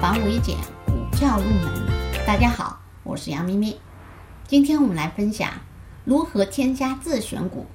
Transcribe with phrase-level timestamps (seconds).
[0.00, 1.86] 防微减，股票入门。
[2.26, 3.78] 大家好，我是杨咪咪。
[4.46, 5.50] 今天我们来分享
[6.06, 7.66] 如何添加自选股。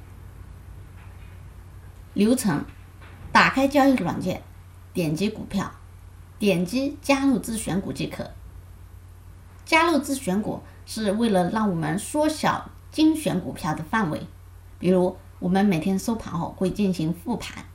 [2.15, 2.65] 流程：
[3.31, 4.42] 打开交易软件，
[4.92, 5.72] 点击股票，
[6.40, 8.31] 点击加入自选股即可。
[9.63, 14.26] 加入自选股是为了让我们缩小精选股票的范围。
[14.79, 17.66] 比如，我们每天收盘后会进行复盘，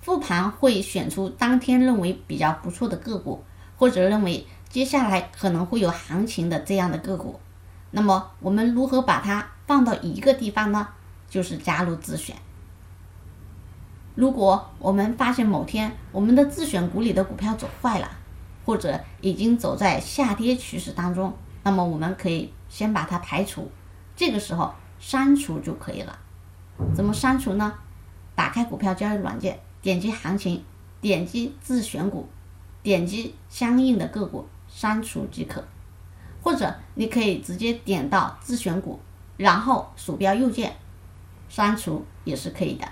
[0.00, 3.42] 复盘会选出当天认为比较不错的个股。
[3.78, 7.40] 或者认为接下来可能会有行情的这样的个股，
[7.92, 10.88] 那么我们如何把它放到一个地方呢？
[11.30, 12.36] 就是加入自选。
[14.14, 18.10] 如果我们发现某天我们的自选股里的股票走坏了，
[18.66, 21.32] 或者已经走在下跌趋势当中，
[21.62, 23.70] 那么我们可以先把它排除，
[24.16, 26.18] 这个时候删除就可以了。
[26.94, 27.74] 怎么删除呢？
[28.34, 30.64] 打开股票交易软件，点击行情，
[31.00, 32.28] 点击自选股。
[32.88, 35.62] 点击相应的个股删除即可，
[36.42, 38.98] 或者你可以直接点到自选股，
[39.36, 40.74] 然后鼠标右键
[41.50, 42.88] 删除也是可以的。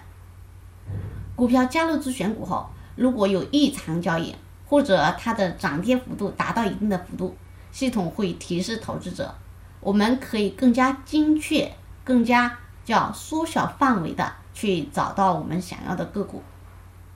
[1.34, 4.36] 股票加入自选股后，如果有异常交易
[4.67, 7.34] 或者它的涨跌幅度达到一定的幅度，
[7.72, 9.34] 系统会提示投资者，
[9.80, 11.72] 我们可以更加精确、
[12.05, 16.42] 更加叫缩小范围的去找到我们想要的个股，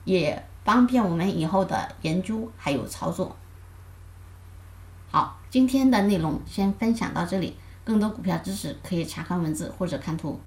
[0.03, 0.43] 也。
[0.63, 3.35] 方便我们以后的研究还有操作。
[5.09, 10.39] 好，今天的内容先分享到这里，更多股票知识可以查看文字或者看图。